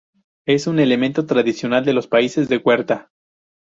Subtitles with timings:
[0.47, 3.11] Es un elemento tradicional de los países de huerta.